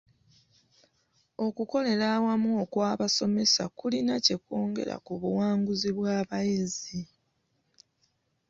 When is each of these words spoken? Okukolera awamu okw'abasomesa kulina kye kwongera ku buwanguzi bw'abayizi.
Okukolera 1.45 2.05
awamu 2.17 2.49
okw'abasomesa 2.63 3.63
kulina 3.77 4.13
kye 4.25 4.35
kwongera 4.43 4.95
ku 5.05 5.13
buwanguzi 5.21 5.89
bw'abayizi. 5.97 6.99